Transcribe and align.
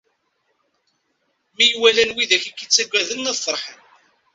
Mi 1.55 1.65
yi-walan 1.69 2.13
wid 2.15 2.31
i 2.35 2.37
k-ittaggaden, 2.39 3.29
ad 3.31 3.37
ferḥen. 3.43 3.79